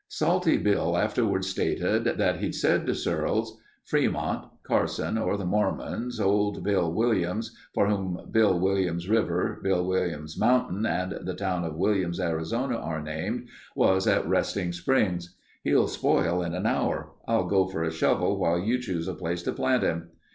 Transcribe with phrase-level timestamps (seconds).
[0.07, 6.63] Salty Bill afterwards stated that he'd said to Searles: "'Fremont, Carson, or the Mormons old
[6.63, 12.19] Bill Williams, for whom Bill Williams River, Bill Williams Mountain, and the town of Williams,
[12.19, 15.35] Arizona, are named was at Resting Springs.
[15.63, 17.11] He'll spoil in an hour.
[17.27, 20.09] I'll go for a shovel while you choose a place to plant him.